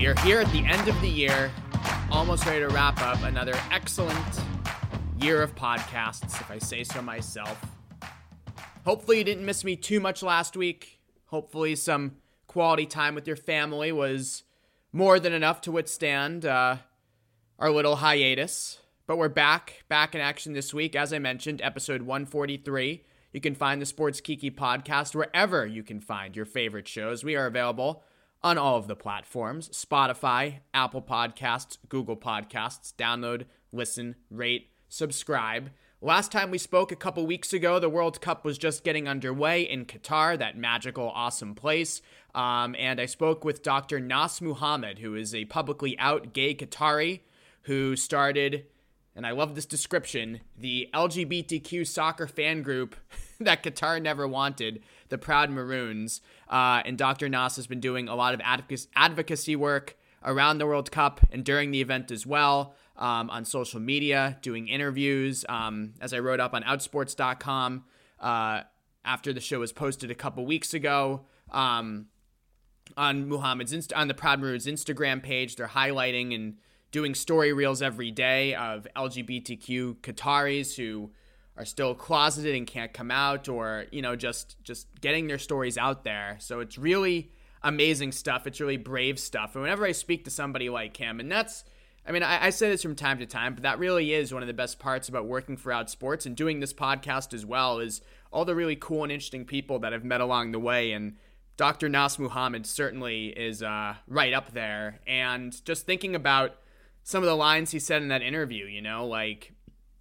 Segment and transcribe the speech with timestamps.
[0.00, 1.52] We are here at the end of the year,
[2.10, 4.40] almost ready to wrap up another excellent
[5.20, 7.62] year of podcasts, if I say so myself.
[8.86, 11.00] Hopefully, you didn't miss me too much last week.
[11.26, 14.44] Hopefully, some quality time with your family was
[14.90, 16.76] more than enough to withstand uh,
[17.58, 18.78] our little hiatus.
[19.06, 20.96] But we're back, back in action this week.
[20.96, 23.04] As I mentioned, episode 143.
[23.34, 27.22] You can find the Sports Kiki podcast wherever you can find your favorite shows.
[27.22, 28.02] We are available
[28.42, 32.94] on all of the platforms Spotify, Apple Podcasts, Google Podcasts.
[32.94, 35.70] Download, listen, rate, subscribe.
[36.02, 39.62] Last time we spoke a couple weeks ago, the World Cup was just getting underway
[39.62, 42.00] in Qatar, that magical, awesome place.
[42.34, 44.00] Um, and I spoke with Dr.
[44.00, 47.20] Nas Mohamed, who is a publicly out gay Qatari
[47.64, 48.64] who started
[49.16, 52.96] and I love this description the LGBTQ soccer fan group
[53.40, 56.20] that Qatar never wanted, the Proud Maroons.
[56.48, 57.28] Uh, and Dr.
[57.28, 58.40] Nas has been doing a lot of
[58.96, 63.80] advocacy work around the World Cup and during the event as well um, on social
[63.80, 65.44] media, doing interviews.
[65.48, 67.84] Um, as I wrote up on outsports.com
[68.20, 68.62] uh,
[69.04, 71.22] after the show was posted a couple weeks ago.
[71.50, 72.06] Um,
[72.96, 76.56] on Mohamed's on the Proud Maroons Instagram page, they're highlighting and
[76.90, 81.12] doing story reels every day of LGBTQ Qataris who
[81.60, 85.76] are still closeted and can't come out or you know just just getting their stories
[85.76, 86.36] out there.
[86.40, 88.46] So it's really amazing stuff.
[88.46, 89.54] It's really brave stuff.
[89.54, 91.64] And whenever i speak to somebody like him and that's
[92.06, 94.42] i mean I, I, say this from time to time but that really is one
[94.42, 98.00] of the best parts about working for outsports and doing this podcast as well is
[98.32, 100.92] all the really cool and interesting people that i've met along the way.
[100.92, 101.16] And
[101.58, 105.00] dr nas mohamed certainly is uh, right up there.
[105.06, 106.56] And just thinking about
[107.02, 109.52] some of the lines he said in that interview, you know, like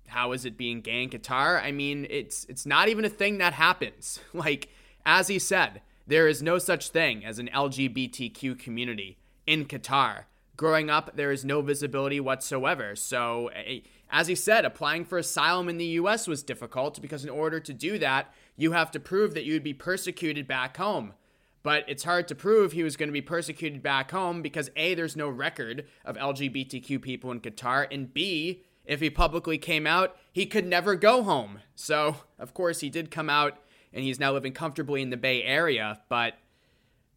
[0.09, 1.61] how is it being gay in Qatar?
[1.63, 4.19] I mean, it's it's not even a thing that happens.
[4.33, 4.69] Like
[5.05, 10.25] as he said, there is no such thing as an LGBTQ community in Qatar.
[10.57, 12.95] Growing up, there is no visibility whatsoever.
[12.95, 13.79] So, eh,
[14.11, 17.73] as he said, applying for asylum in the US was difficult because in order to
[17.73, 21.13] do that, you have to prove that you'd be persecuted back home.
[21.61, 24.93] But it's hard to prove he was going to be persecuted back home because A,
[24.93, 30.17] there's no record of LGBTQ people in Qatar, and B, if he publicly came out,
[30.33, 31.59] he could never go home.
[31.75, 33.59] So, of course, he did come out
[33.93, 36.33] and he's now living comfortably in the Bay Area, but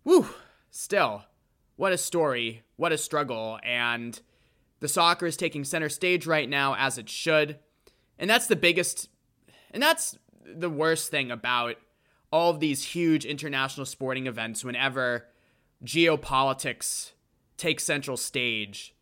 [0.03, 0.28] whew,
[0.71, 1.25] still,
[1.77, 4.21] what a story, what a struggle, and
[4.81, 7.59] the soccer is taking center stage right now as it should.
[8.19, 9.09] And that's the biggest
[9.71, 11.77] and that's the worst thing about
[12.31, 15.27] all of these huge international sporting events whenever
[15.83, 17.12] geopolitics
[17.56, 18.94] takes central stage.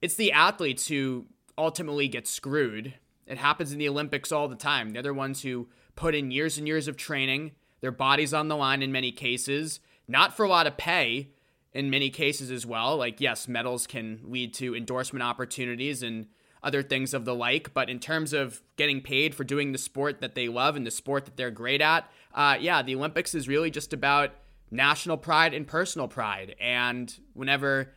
[0.00, 1.26] It's the athletes who
[1.56, 2.94] ultimately get screwed.
[3.26, 4.90] It happens in the Olympics all the time.
[4.90, 8.56] They're the ones who put in years and years of training, their bodies on the
[8.56, 11.30] line in many cases, not for a lot of pay
[11.72, 12.96] in many cases as well.
[12.96, 16.26] Like, yes, medals can lead to endorsement opportunities and
[16.62, 17.74] other things of the like.
[17.74, 20.90] But in terms of getting paid for doing the sport that they love and the
[20.90, 24.30] sport that they're great at, uh, yeah, the Olympics is really just about
[24.70, 26.54] national pride and personal pride.
[26.60, 27.94] And whenever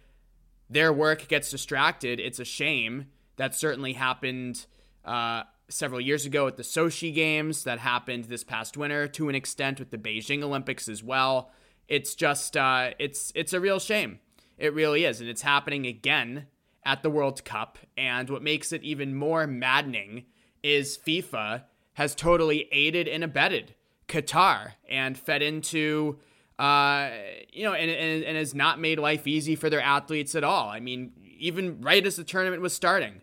[0.69, 3.07] their work gets distracted, it's a shame.
[3.37, 4.65] That certainly happened
[5.03, 7.63] uh, several years ago at the Sochi Games.
[7.63, 11.51] That happened this past winter to an extent with the Beijing Olympics as well.
[11.87, 14.19] It's just uh, it's it's a real shame.
[14.57, 16.47] It really is, and it's happening again
[16.85, 17.77] at the World Cup.
[17.97, 20.25] And what makes it even more maddening
[20.63, 21.63] is FIFA
[21.93, 23.75] has totally aided and abetted
[24.07, 26.19] Qatar and fed into,
[26.59, 27.09] uh,
[27.51, 30.69] you know, and, and, and has not made life easy for their athletes at all.
[30.69, 33.21] I mean, even right as the tournament was starting,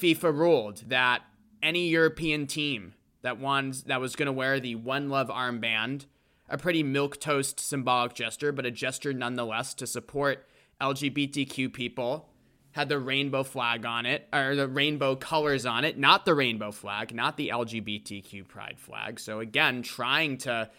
[0.00, 1.22] FIFA ruled that
[1.62, 3.38] any European team that
[3.86, 6.06] that was going to wear the One Love armband,
[6.48, 10.46] a pretty milquetoast symbolic gesture, but a gesture nonetheless to support
[10.80, 12.30] LGBTQ people,
[12.72, 16.70] had the rainbow flag on it, or the rainbow colors on it, not the rainbow
[16.70, 19.20] flag, not the LGBTQ pride flag.
[19.20, 20.70] So again, trying to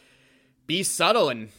[0.67, 1.49] be subtle and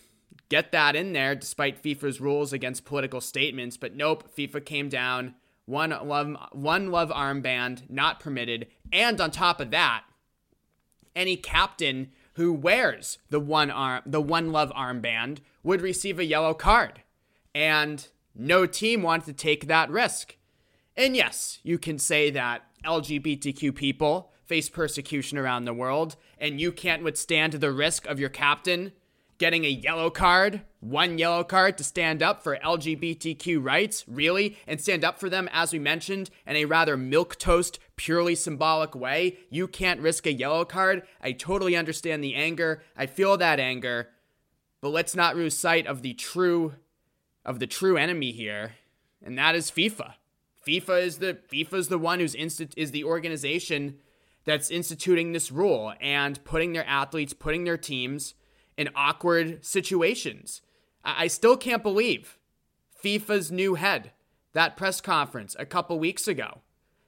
[0.49, 3.77] get that in there despite FIFA's rules against political statements.
[3.77, 5.35] But nope, FIFA came down.
[5.67, 8.67] One love, one love armband not permitted.
[8.93, 10.05] And on top of that,
[11.15, 16.55] any captain who wears the one arm, the one love armband would receive a yellow
[16.55, 17.03] card.
[17.55, 20.37] And no team wanted to take that risk.
[20.97, 26.73] And yes, you can say that LGBTQ people face persecution around the world, and you
[26.73, 28.93] can't withstand the risk of your captain
[29.43, 34.81] getting a yellow card, one yellow card to stand up for LGBTQ rights, really, and
[34.81, 39.37] stand up for them, as we mentioned, in a rather milquetoast, purely symbolic way.
[39.51, 41.03] You can't risk a yellow card.
[41.21, 42.85] I totally understand the anger.
[42.97, 44.11] I feel that anger.
[44.81, 46.75] But let's not lose sight of the true
[47.45, 48.75] of the true enemy here,
[49.25, 50.15] and that is FIFA.
[50.65, 53.97] FIFA is the FIFA is the one who's instit- is the organization
[54.45, 58.35] that's instituting this rule and putting their athletes, putting their teams
[58.83, 60.61] in awkward situations.
[61.05, 62.39] I, I still can't believe
[63.03, 64.13] FIFA's new head,
[64.53, 66.61] that press conference a couple weeks ago,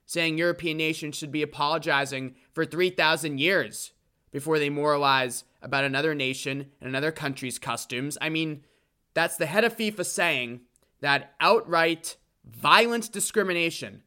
[0.07, 3.93] saying European nations should be apologizing for 3,000 years
[4.31, 8.17] before they moralize about another nation and another country's customs.
[8.21, 8.65] I mean,
[9.13, 10.61] that's the head of FIFA saying
[11.01, 14.03] that outright violent discrimination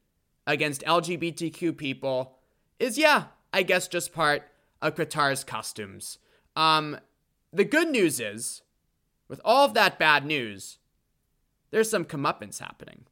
[0.46, 2.38] against LGBTQ people
[2.80, 4.44] is, yeah, I guess just part
[4.82, 6.20] of Qatar's customs.
[6.56, 6.98] Um,
[7.52, 8.62] the good news is,
[9.28, 10.78] with all of that bad news,
[11.72, 13.06] there's some comeuppance happening.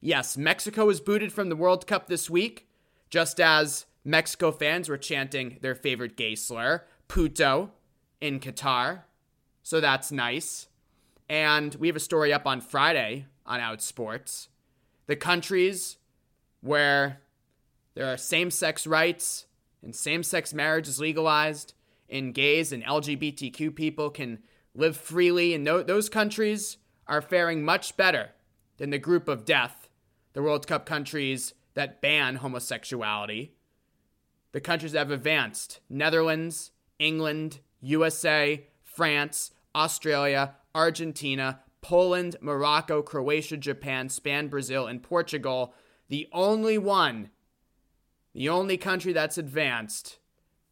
[0.00, 2.68] Yes, Mexico was booted from the World Cup this week,
[3.10, 7.72] just as Mexico fans were chanting their favorite gay slur, puto,
[8.20, 9.02] in Qatar.
[9.62, 10.68] So that's nice.
[11.28, 14.48] And we have a story up on Friday on Outsports.
[15.06, 15.96] The countries
[16.60, 17.20] where
[17.94, 19.46] there are same sex rights
[19.82, 21.74] and same sex marriage is legalized,
[22.08, 24.38] and gays and LGBTQ people can
[24.74, 28.30] live freely in those countries are faring much better
[28.76, 29.88] than the group of death,
[30.32, 33.52] the World Cup countries that ban homosexuality.
[34.52, 44.08] The countries that have advanced Netherlands, England, USA, France, Australia, Argentina, Poland, Morocco, Croatia, Japan,
[44.08, 45.74] Spain, Brazil, and Portugal.
[46.08, 47.30] The only one,
[48.32, 50.18] the only country that's advanced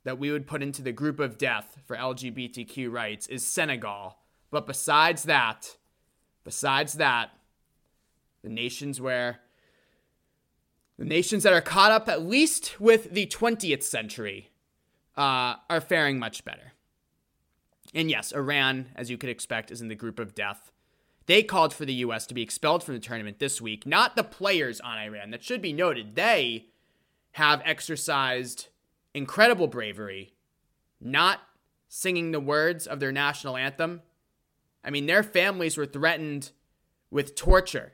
[0.04, 4.18] that we would put into the group of death for LGBTQ rights is Senegal.
[4.50, 5.76] But besides that,
[6.44, 7.30] besides that,
[8.42, 9.40] the nations where
[10.98, 14.50] the nations that are caught up at least with the 20th century
[15.16, 16.72] uh, are faring much better.
[17.94, 20.70] And yes, Iran, as you could expect, is in the group of death.
[21.26, 22.26] They called for the U.S.
[22.26, 25.30] to be expelled from the tournament this week, not the players on Iran.
[25.30, 26.16] That should be noted.
[26.16, 26.66] They
[27.32, 28.68] have exercised
[29.14, 30.34] incredible bravery,
[31.00, 31.40] not
[31.88, 34.02] singing the words of their national anthem.
[34.84, 36.50] I mean, their families were threatened
[37.10, 37.92] with torture,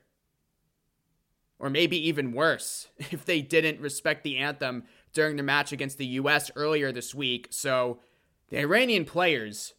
[1.59, 6.07] or maybe even worse, if they didn't respect the anthem during their match against the
[6.07, 6.51] U.S.
[6.57, 7.49] earlier this week.
[7.51, 8.01] So
[8.49, 9.75] the Iranian players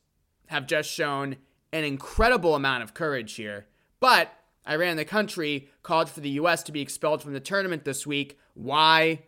[0.47, 1.37] have just shown
[1.73, 3.65] an incredible amount of courage here.
[3.99, 4.31] But
[4.69, 6.63] Iran, the country, called for the U.S.
[6.63, 8.37] to be expelled from the tournament this week.
[8.53, 9.23] Why?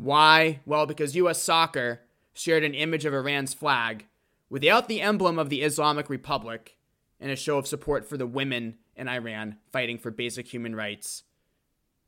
[0.00, 0.60] Why?
[0.64, 1.42] Well, because U.S.
[1.42, 2.00] soccer
[2.32, 4.06] shared an image of Iran's flag
[4.48, 6.78] without the emblem of the Islamic Republic
[7.20, 11.24] in a show of support for the women in Iran fighting for basic human rights,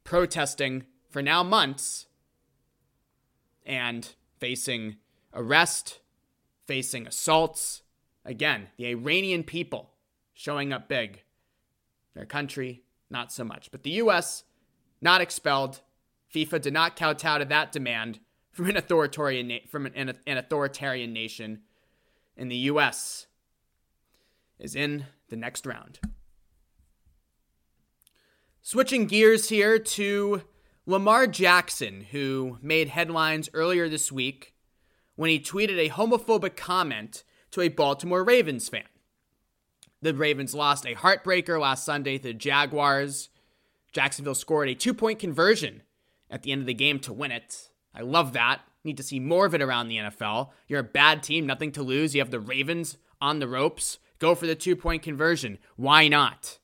[0.05, 2.07] protesting for now months,
[3.67, 4.97] and facing
[5.35, 6.01] arrest,
[6.67, 7.83] facing assaults.
[8.25, 9.91] Again, the Iranian people
[10.33, 11.25] showing up big.
[12.15, 13.71] Their country, not so much.
[13.71, 14.45] But the U.S.,
[15.03, 15.83] not expelled,
[16.33, 18.21] FIFA did not kowtow to that demand
[18.51, 21.61] from an authoritarian na- from an, an, an authoritarian nation,
[22.37, 23.27] and the U.S.
[24.59, 25.99] is in the next round.
[28.63, 30.43] Switching gears here to
[30.87, 34.55] Lamar Jackson, who made headlines earlier this week
[35.17, 38.85] when he tweeted a homophobic comment to a Baltimore Ravens fan.
[40.01, 43.29] The Ravens lost a heartbreaker last Sunday to the Jaguars.
[43.93, 45.83] Jacksonville scored a two point conversion
[46.33, 47.69] at the end of the game to win it.
[47.95, 48.63] I love that.
[48.83, 50.49] Need to see more of it around the NFL.
[50.67, 52.15] You're a bad team, nothing to lose.
[52.15, 53.99] You have the Ravens on the ropes.
[54.19, 55.59] Go for the two point conversion.
[55.77, 56.59] Why not?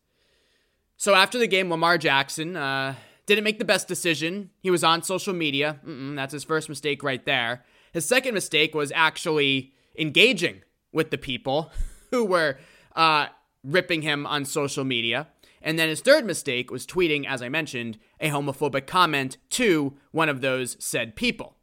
[0.97, 2.97] So after the game, Lamar Jackson uh,
[3.27, 4.51] didn't make the best decision.
[4.61, 5.79] He was on social media.
[5.87, 7.65] Mm-mm, that's his first mistake right there.
[7.93, 11.71] His second mistake was actually engaging with the people
[12.11, 12.59] who were
[12.97, 13.27] uh,
[13.63, 15.29] ripping him on social media.
[15.63, 20.29] And then his third mistake was tweeting, as I mentioned, a homophobic comment to one
[20.29, 21.57] of those said people.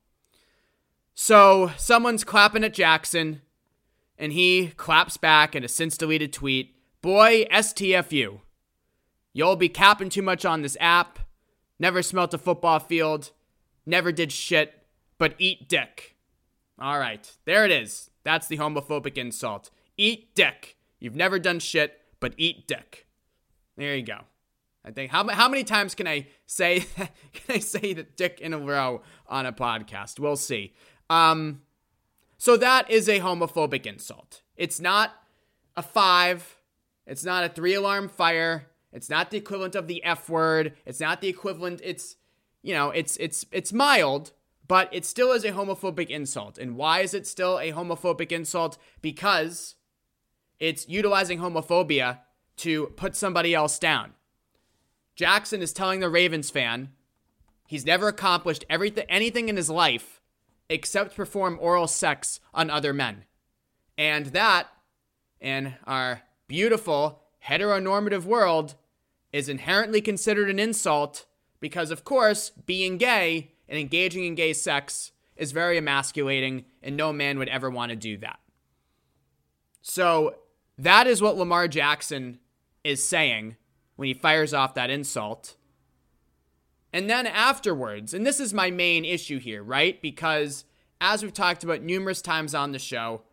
[1.13, 3.41] So someone's clapping at Jackson,
[4.17, 8.39] and he claps back in a since deleted tweet Boy, STFU.
[9.31, 11.19] You'll be capping too much on this app.
[11.77, 13.31] Never smelt a football field.
[13.85, 14.73] Never did shit,
[15.17, 16.15] but eat dick.
[16.79, 18.09] All right, there it is.
[18.23, 19.69] That's the homophobic insult.
[19.97, 20.77] Eat dick.
[20.99, 23.04] You've never done shit, but eat dick.
[23.77, 24.19] There you go.
[24.83, 28.53] I think how how many times can I say can I say the dick in
[28.53, 30.19] a row on a podcast?
[30.19, 30.73] We'll see.
[31.09, 31.61] Um,
[32.37, 34.41] so that is a homophobic insult.
[34.55, 35.13] It's not
[35.75, 36.57] a five.
[37.07, 38.67] It's not a three alarm fire.
[38.91, 40.73] It's not the equivalent of the F word.
[40.85, 41.81] It's not the equivalent.
[41.83, 42.15] It's,
[42.61, 44.31] you know, it's it's it's mild,
[44.67, 46.57] but it still is a homophobic insult.
[46.57, 48.77] And why is it still a homophobic insult?
[49.01, 49.75] Because
[50.59, 52.19] it's utilizing homophobia
[52.57, 54.13] to put somebody else down.
[55.15, 56.91] Jackson is telling the Ravens fan
[57.67, 60.21] he's never accomplished everything anything in his life
[60.69, 63.25] except perform oral sex on other men.
[63.97, 64.67] And that
[65.39, 68.75] in our beautiful heteronormative world
[69.31, 71.25] is inherently considered an insult
[71.59, 77.11] because of course, being gay and engaging in gay sex is very emasculating and no
[77.11, 78.39] man would ever want to do that.
[79.81, 80.35] So,
[80.77, 82.39] that is what Lamar Jackson
[82.85, 83.57] is saying
[83.95, 85.55] when he fires off that insult.
[86.93, 90.01] And then afterwards, and this is my main issue here, right?
[90.01, 90.63] Because
[91.01, 93.23] as we've talked about numerous times on the show,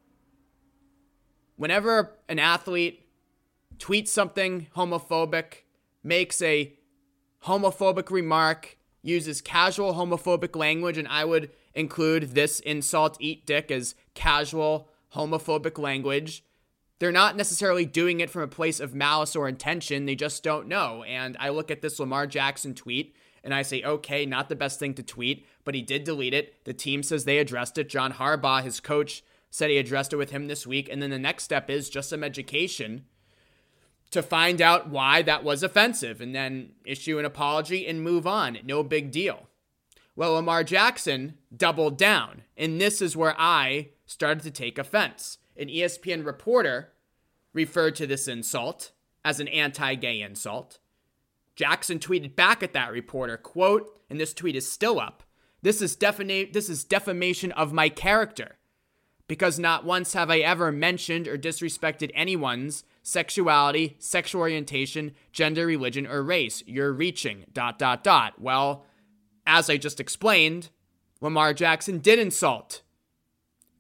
[1.57, 3.07] whenever an athlete
[3.77, 5.65] tweets something homophobic,
[6.03, 6.73] makes a
[7.45, 13.95] homophobic remark, uses casual homophobic language, and I would include this insult, eat dick, as
[14.15, 16.43] casual homophobic language
[17.03, 20.07] they're not necessarily doing it from a place of malice or intention.
[20.07, 21.03] They just don't know.
[21.03, 24.79] And I look at this Lamar Jackson tweet and I say, okay, not the best
[24.79, 26.65] thing to tweet, but he did delete it.
[26.65, 27.89] The team says they addressed it.
[27.89, 30.89] John Harbaugh, his coach, said he addressed it with him this week.
[30.89, 33.05] And then the next step is just some education
[34.13, 38.59] to find out why that was offensive and then issue an apology and move on.
[38.63, 39.49] No big deal.
[40.15, 42.43] Well, Lamar Jackson doubled down.
[42.57, 45.39] And this is where I started to take offense.
[45.57, 46.93] An ESPN reporter
[47.53, 48.93] referred to this insult
[49.25, 50.79] as an anti-gay insult.
[51.55, 55.23] Jackson tweeted back at that reporter, quote, and this tweet is still up.
[55.61, 58.57] This is defina- this is defamation of my character.
[59.29, 66.07] Because not once have I ever mentioned or disrespected anyone's sexuality, sexual orientation, gender, religion,
[66.07, 66.63] or race.
[66.67, 68.41] You're reaching dot dot dot.
[68.41, 68.85] Well,
[69.47, 70.71] as I just explained,
[71.21, 72.83] Lamar Jackson did insult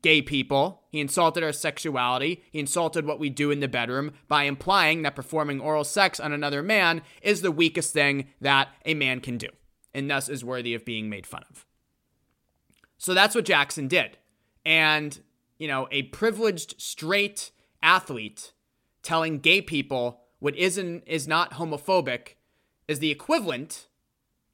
[0.00, 0.81] gay people.
[0.92, 2.44] He insulted our sexuality.
[2.52, 6.34] He insulted what we do in the bedroom by implying that performing oral sex on
[6.34, 9.48] another man is the weakest thing that a man can do
[9.94, 11.64] and thus is worthy of being made fun of.
[12.98, 14.18] So that's what Jackson did.
[14.66, 15.18] And,
[15.58, 18.52] you know, a privileged straight athlete
[19.02, 22.34] telling gay people what isn't is not homophobic
[22.86, 23.88] is the equivalent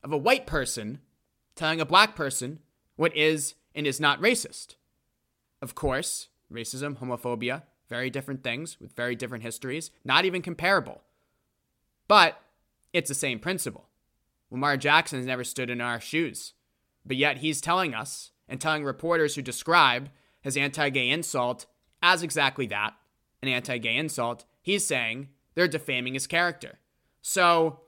[0.04, 1.00] of a white person
[1.56, 2.60] telling a black person
[2.94, 4.76] what is and is not racist.
[5.60, 11.02] Of course, racism, homophobia, very different things with very different histories, not even comparable.
[12.06, 12.40] But
[12.92, 13.88] it's the same principle.
[14.50, 16.54] Lamar Jackson has never stood in our shoes,
[17.04, 20.08] but yet he's telling us and telling reporters who describe
[20.40, 21.66] his anti gay insult
[22.02, 22.94] as exactly that
[23.42, 24.44] an anti gay insult.
[24.62, 26.78] He's saying they're defaming his character.
[27.20, 27.80] So,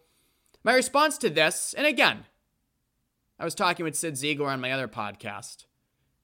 [0.62, 2.26] my response to this, and again,
[3.38, 5.64] I was talking with Cyd Zeigler on my other podcast.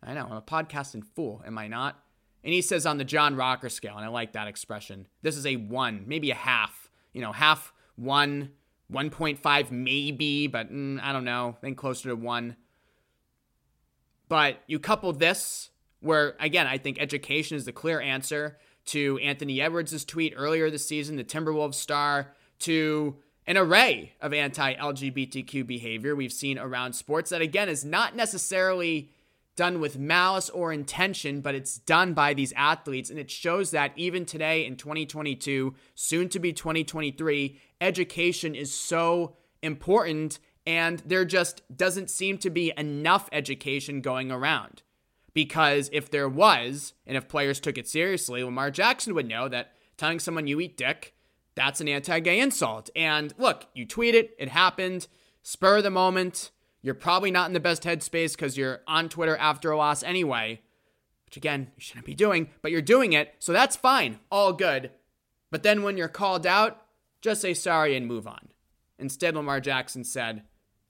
[0.06, 2.00] I know, I'm a podcasting fool, am I not?
[2.44, 5.44] And he says on the John Rocker scale, and I like that expression, this is
[5.44, 8.50] a one, maybe a half, you know, half one,
[8.92, 12.56] 1.5 maybe, but mm, I don't know, I think closer to one.
[14.28, 15.70] But you couple this,
[16.00, 20.86] where again, I think education is the clear answer to Anthony Edwards' tweet earlier this
[20.86, 27.30] season, the Timberwolves star, to an array of anti LGBTQ behavior we've seen around sports
[27.30, 29.10] that, again, is not necessarily
[29.56, 33.10] done with malice or intention, but it's done by these athletes.
[33.10, 39.36] And it shows that even today in 2022, soon to be 2023, education is so
[39.62, 40.38] important.
[40.66, 44.82] And there just doesn't seem to be enough education going around.
[45.32, 49.72] Because if there was, and if players took it seriously, Lamar Jackson would know that
[49.96, 51.14] telling someone you eat dick,
[51.54, 52.90] that's an anti gay insult.
[52.94, 55.08] And look, you tweet it, it happened,
[55.42, 56.50] spur the moment
[56.86, 60.60] you're probably not in the best headspace because you're on Twitter after a loss anyway,
[61.24, 64.92] which again, you shouldn't be doing, but you're doing it, so that's fine, all good.
[65.50, 66.80] But then when you're called out,
[67.20, 68.50] just say sorry and move on.
[69.00, 70.44] Instead, Lamar Jackson said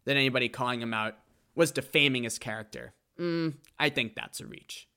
[0.04, 1.16] that anybody calling him out
[1.54, 2.92] was defaming his character.
[3.18, 4.88] Mm, I think that's a reach.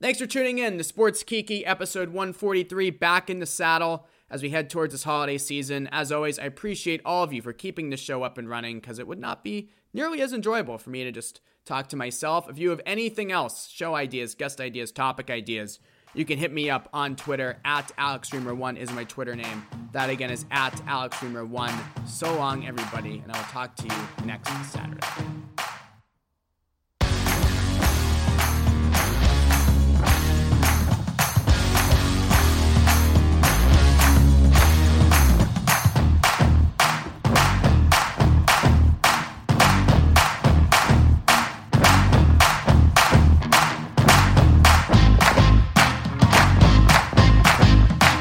[0.00, 4.50] Thanks for tuning in to Sports Kiki episode 143, back in the saddle as we
[4.50, 5.88] head towards this holiday season.
[5.92, 8.98] As always, I appreciate all of you for keeping the show up and running because
[8.98, 12.48] it would not be nearly as enjoyable for me to just talk to myself.
[12.48, 15.80] If you have anything else, show ideas, guest ideas, topic ideas,
[16.14, 19.66] you can hit me up on Twitter at AlexReimer1 is my Twitter name.
[19.92, 22.08] That again is at AlexReimer1.
[22.08, 25.35] So long, everybody, and I will talk to you next Saturday.